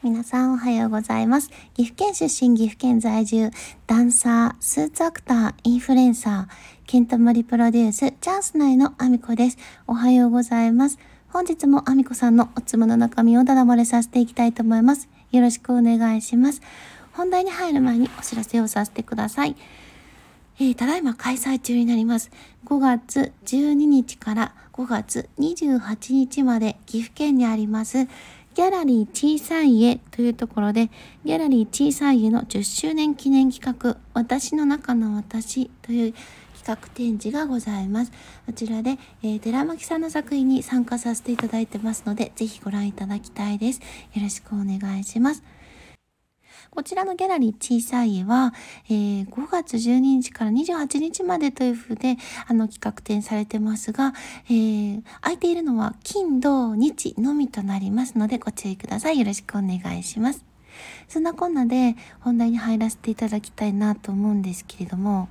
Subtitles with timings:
[0.00, 1.50] 皆さんおはようございます。
[1.74, 3.50] 岐阜県出身、岐阜県在住、
[3.88, 6.54] ダンサー、スーツアクター、インフルエンサー、
[6.86, 9.58] ケントモリプロデュース、チャンス内のアミコです。
[9.88, 11.00] おはようございます。
[11.30, 15.08] 本日もアミコさんのおつむの中身をだだ漏れさせていきたいと思います。
[15.32, 16.62] よろしくお願いします。
[17.12, 19.56] 本題に入る前にお知らせをさせてください。
[20.60, 22.30] えー、ただいま開催中になります。
[22.66, 28.06] 5月12日から5月28日まで岐阜県にあります
[28.58, 30.90] ギャラリー小さい家というところで、
[31.24, 36.12] ギャラリー小さい家の10周年記念企画、私の中の私という
[36.60, 38.10] 企画展示がございます。
[38.46, 43.78] こちらで、えー、寺巻さんの作品に参加させていただいてますので、ぜひご覧いただきたいです。
[44.12, 45.44] よろしくお願いします。
[46.70, 48.54] こちらのギャラリー小さい絵は、
[48.88, 54.12] えー、5月12日から28日までというふうで、あの、企画展されてますが、
[54.46, 59.18] えー、空いているのは金、土、日のみとなりますので、ご注意ください。
[59.18, 60.44] よろしくお願いします。
[61.08, 65.28] そんなこんなで本題に入らせていただきたいなと思うんですけれども、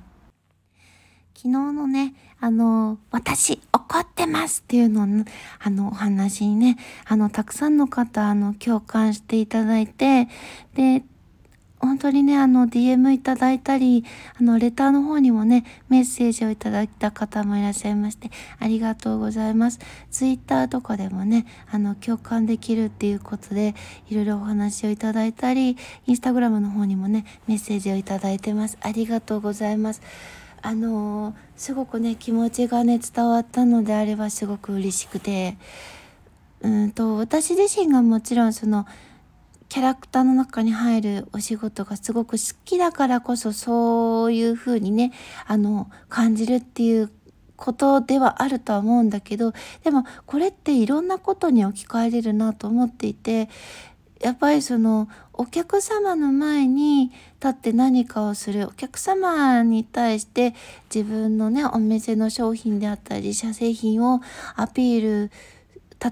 [1.34, 5.24] 昨日のね、あの、私怒ってますっていうのを、
[5.60, 10.28] あの、お話にね、あの、たくさんの方、あの、共感していただいて、
[10.74, 11.04] で、
[11.80, 14.04] 本当にね、あの、DM いただいたり、
[14.38, 19.78] あの、レターの方にもね、メッセージをいただいた方もいらっしゃいまして、ありがとうございます。
[20.10, 23.74] Twitter とかでもね、あの、共感できるっていうことで、
[24.10, 28.76] いろいろお話をいただいたり、Instagram の方にもね、メッセージをいただいてます。
[28.80, 30.02] ありがとうございます。
[30.60, 35.56] あのすごくね、気持ちがね、伝わったのであればすごく嬉しくて、
[36.60, 38.86] うんと、私自身がもちろんその、
[39.68, 45.12] キャラクターの中に入るお仕事がすごく好きだからこそそういうふうにね、
[45.46, 47.10] あの、感じるっていう
[47.56, 49.52] ことではあるとは思うんだけど、
[49.84, 53.50] でもこれっていろんなことに置き換えれるなと思っていて、
[54.20, 60.54] やっぱりそのお客様の前に立って何かをするお客様に対して
[60.92, 64.20] 自分のねお店の商品であったり自社製品を
[64.56, 65.57] アピールする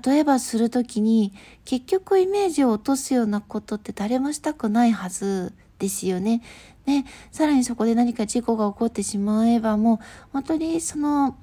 [0.05, 1.33] 例えばする時に
[1.65, 6.43] 結局イメージを落とすようなことって誰もしたくないはずですよね。
[6.87, 9.99] ね、さらにそこで何か事故が起こってしまえばもう
[10.33, 11.37] 本当にその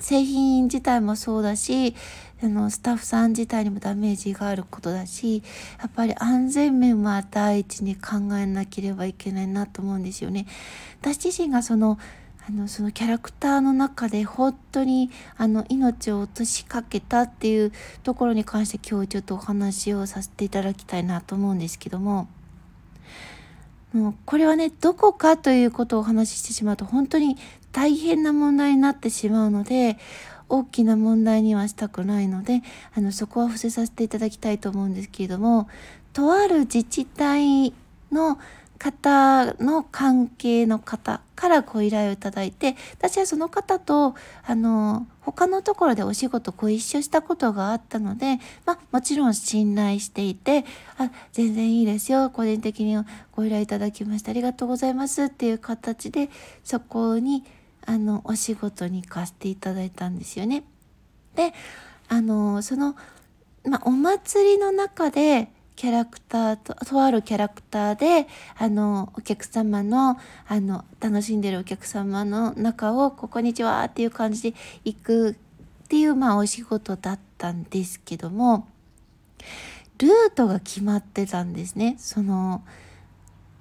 [0.00, 1.94] 製品自体もそうだし
[2.42, 5.42] あのスタッフさん自体にもダメージがあることだし
[5.78, 10.46] やっぱり安全面は第一に考えなければいけないなと思うんですよね。
[11.00, 11.98] 私自身がその
[12.50, 17.72] のそのキャラクターの中で本当にあの命を落としかけたっていう
[18.02, 22.28] ところに関して今日ちょっとお話をさせていただきたいなと思うんですけども。
[23.92, 27.36] もうこれはねどこかということをお話ししてしまうと本当に
[27.72, 29.98] 大変な問題になってしまうので
[30.48, 32.62] 大きな問題にはしたくないので
[32.94, 35.68] あのそこは伏せさせていただきたいと思うんですけれども
[36.12, 37.72] とある自治体
[38.12, 38.38] の
[38.80, 50.64] 方の関係の方からご依頼をいただいて、私はその方と、あの、他のところでお仕事ご一緒したことがあったので、まあ、もちろん信頼していて、
[50.96, 52.30] あ、全然いいですよ。
[52.30, 52.96] 個人的に
[53.32, 56.30] ご依頼いただきましてありがとうございますっていう形で、
[56.64, 57.44] そこに、
[57.84, 60.64] あの、お仕事に行かせていただいたんですよね。
[61.34, 61.52] で、
[62.08, 62.96] あの、その、
[63.66, 74.54] まあ、お祭りの中で、キャラクターと、とあるキャラクターで、あの、お客様の、あの、楽しんでるお客様の中を、ここにちはっていう感じで
[74.84, 75.34] 行くっ
[75.88, 78.68] ていう、まあ、お仕事だったんですけども、
[79.96, 81.96] ルートが決まってたんですね。
[81.98, 82.62] その、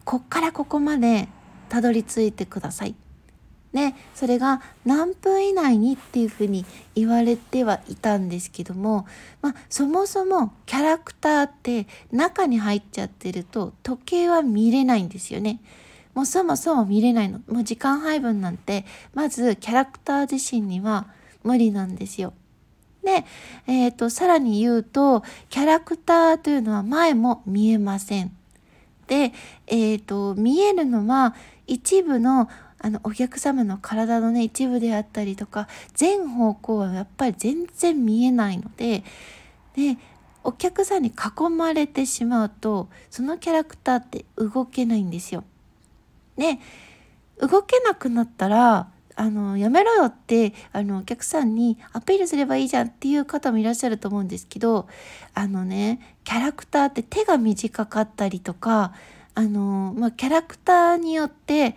[0.04, 1.30] こっからここまで
[1.70, 2.96] たどり着いてください。
[3.72, 6.66] ね、それが何分以内にっていうふうに
[6.96, 9.06] 言われてはいたんですけども、
[9.42, 15.62] まあ、そもそもキャラクターって中に入っちゃってると時計は見れないんですよね。
[16.16, 17.42] もうそもそも見れないの。
[17.48, 21.08] もう時間配分なんてまずキャラクター自身には
[21.44, 22.34] 無理なんですよ。
[23.04, 23.24] で、
[23.68, 28.36] えっ、ー、と、さらに言うと、キャラクターというのは前も見えません。
[29.08, 29.34] で、
[29.68, 31.34] えっ、ー、と、見えるのは
[31.66, 32.50] 一部の
[32.80, 39.04] あのお客様の体のね一部であったりとか全方向はやっぱり全然見えないので
[39.76, 39.98] で
[40.44, 45.44] お客さんに囲まれてしまうとそのキャラクターって動けないんですよ。
[46.38, 46.60] で
[47.40, 54.88] 動けなくなったらあのやめろよってあのお客さんにアピールすればいいじゃんっていう方もいらっしゃると思うんですけど
[55.34, 58.94] あのねキャラクターって手が短かったりとか
[59.36, 61.76] あの、まあ、キャラクターによって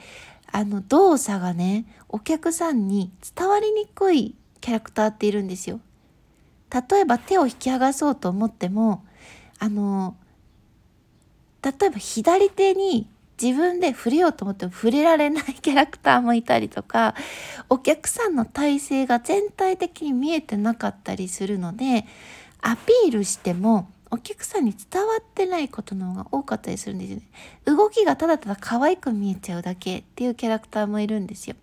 [0.53, 5.81] あの動作がねお客さんに伝わりにくいキャラクターっているんですよ。
[6.71, 9.05] 例えば手を引き剥がそうと思っても
[9.59, 10.17] あの
[11.63, 13.09] 例えば左手に
[13.41, 17.15] 自分で触れようと思っても触れられないキャラクターもいたりとか
[17.69, 22.07] お客さんの体勢が全体的に見えてなかったりするので
[22.61, 27.23] アピールしてもお客さんに伝わってないことの方が多かったりするんですよね。
[27.65, 31.57] 動きがただただ可愛く見えちゃうだけっていうキャラクターもいるんですよ。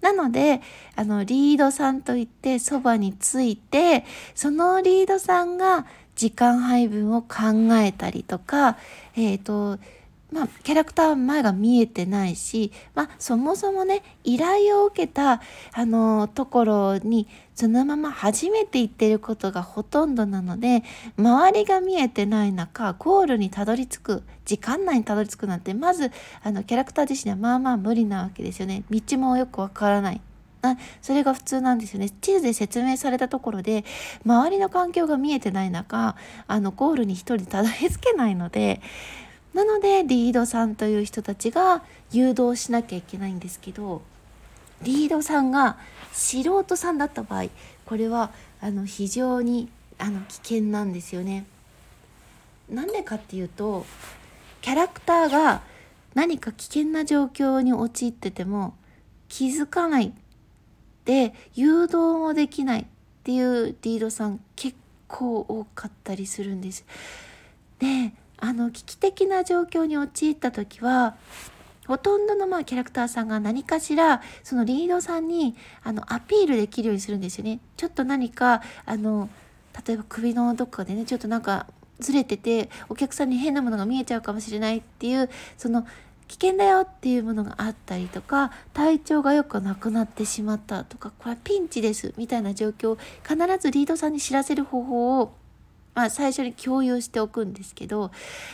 [0.00, 0.60] なので、
[0.94, 4.04] あの、リードさんといってそばについて、
[4.34, 5.84] そのリードさんが
[6.14, 7.28] 時間配分を考
[7.72, 8.76] えたりとか、
[9.16, 9.78] えっ、ー、と、
[10.32, 15.40] まあ、キャラクター前が見えてないし、まあ、そもそもね、依頼を受けた、
[15.72, 20.82] あの、ところに、そのまま初めて行ってることがほとんどなので、
[21.18, 26.10] 周りが見えてない中、ゴールにたどり着く、時間内にたどり着くなんて、まず、
[26.42, 28.84] あの、キャラクター自身はまあまあ無理なわけですよね。
[28.90, 30.20] 道もよくわからない。
[30.62, 32.10] あそれが普通なんですよね。
[32.10, 33.84] 地図で説明されたところで、
[34.24, 36.16] 周りの環境が見えてない中、
[36.46, 38.80] あの、ゴールに一人たどり着けないので、
[39.54, 41.82] なのでリードさんという人たちが
[42.12, 44.02] 誘導しなきゃいけないんですけど
[44.82, 45.76] リードさんが
[46.12, 47.48] 素人さんだった場合
[47.84, 48.30] これは
[48.60, 49.68] あの非常に
[49.98, 51.44] あの危険なんですよね。
[52.70, 53.84] なんでかっていうと
[54.62, 55.62] キャラクターが
[56.14, 58.74] 何か危険な状況に陥ってても
[59.28, 60.12] 気づかない
[61.04, 62.86] で誘導もできないっ
[63.24, 64.76] ていうリードさん結
[65.08, 66.84] 構多かったりするんです。
[67.78, 71.16] であの危機的な状況に陥った時は
[71.86, 77.60] ほとんどのまあキャラクターさんが何かしらそのリードさんにあのアピールできるようにするんですよね。
[77.76, 79.28] ちょっと何かあの
[79.86, 81.66] 例えば首のどっかでねちょっとなんか
[81.98, 85.86] ずれててお客さんに変なものが見えちゃうかもしれないっていうその
[86.28, 95.32] 危険だよっていうものがあったりとか体調がよくなくなってしまったとかこれはピンチですみたいな状況を必ずリードさんに知らせる方法を
[96.00, 98.10] まあ、最初に共有しておくんですけど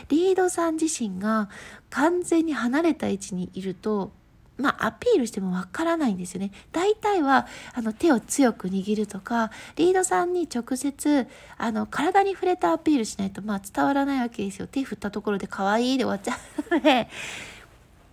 [0.09, 1.49] リードさん自身が
[1.91, 4.11] 完全に離れた位置にいると
[4.59, 6.51] まあ、アピールしてもわからないんですよね。
[6.73, 11.29] 大体は、あの、手を強く握るとか、リードさんに直接、
[11.59, 14.67] あの、体に触れたアピールしないと、まあ、伝わらないわけですよ。
[14.67, 16.39] 手振ったところで可愛いで終わっちゃ
[16.71, 17.11] うので、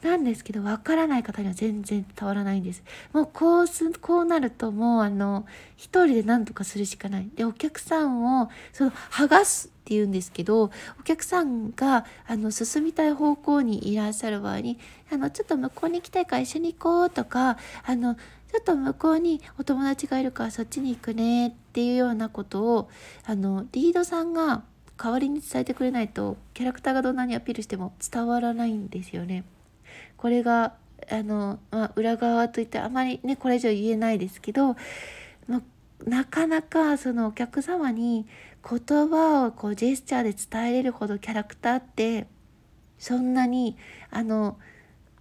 [0.03, 2.83] なんですけど、わからない方には全然伝わらないんです。
[3.13, 5.45] もうこうす、こうなるともうあの、
[5.75, 7.29] 一人で何とかするしかない。
[7.35, 14.79] で、お客さんを、その、剥がすって言うんですけど、お客さんが、あの、進みたい方向にいらっしゃる場合に、
[15.11, 22.89] あの、ちょっと向こうに行きたいから一緒に行こうとか、あの、ちょっと向こうにお友達がいるからそっちに行くねっていうようなことを、
[23.25, 24.63] あの、リードさんが
[24.95, 29.43] 代わりに伝えてくれないと、キャラクターがどんなにアピールしても伝わらないんですよね。
[30.17, 30.73] これが
[31.09, 34.75] あの、まあ、裏側といってあまりねこれ以上言えないですけど、
[35.47, 35.61] まあ、
[36.05, 38.25] なかなかそのお客様に
[38.67, 42.27] 言葉をこうジェスチャーで伝えれるほどキャラクターって
[42.97, 43.77] そんなに
[44.09, 44.57] あの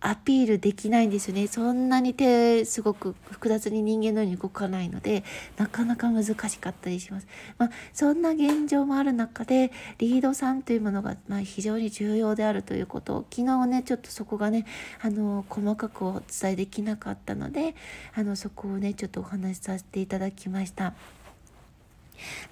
[0.05, 5.23] アピールできないんですよねそんなに手すごく複雑に人間のように動かないので
[5.57, 7.27] なかなか難しかったりします、
[7.57, 14.67] まあ、そんな現状もある中でリードさんというものがま非常に重要であるということを昨日ねちょっとそこがね
[15.01, 17.77] あの細かくお伝えできなかったので
[18.15, 20.95] あのそこをねちょっとお話しさせていただきました。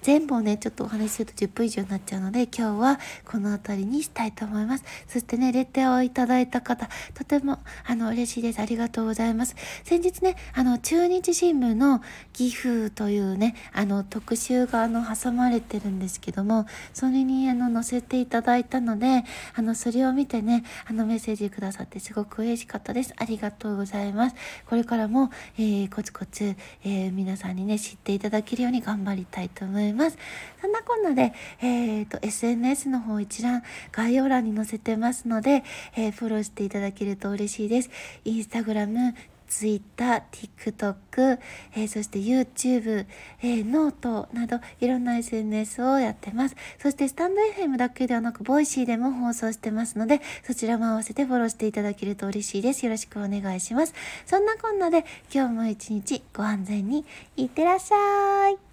[0.01, 4.83] 全部をね、ちょっとお話しすると10分以上になっちゃうので、今日はこの辺りにしたいと思います。
[5.07, 8.59] そしてね、レターをいただいた方、とても、あの、嬉しいです。
[8.59, 9.55] ありがとうございます。
[9.83, 12.01] 先日ね、あの、中日新聞の
[12.33, 19.23] 岐阜というね、あの、特集が、あの、挟まれてるんですけども、それに、あの、載せていただいたので、
[19.55, 23.13] あの、それを見てね、あの、メッセージくださってすごく嬉しかったです。
[23.17, 24.35] ありがとうございます。
[24.65, 30.17] これからも、えー、コツコツ、えー、皆さんにね、知っていただけるように頑張りたいとと思います。
[30.59, 35.63] そんなこんなで、えっ、ー、と、SNS の方一覧概要欄に載せてますので、
[35.95, 37.91] えー、フォローしていただけると嬉しいです。
[38.25, 39.13] Instagram、
[39.47, 41.37] Twitter、TikTok、
[41.75, 43.05] えー、そして YouTube、
[43.43, 46.55] えー、ノートなどいろんな SNS をやってます。
[46.81, 52.83] そしてスタンド FM だけではなく、 Voicy でも放送してますので、そちらも合わせてフォローしていただけると嬉しいです。
[52.83, 53.93] よろしくお願いします。
[54.25, 57.05] そんなこんなで今日も一日ご安全に
[57.37, 58.70] いってらっしゃい。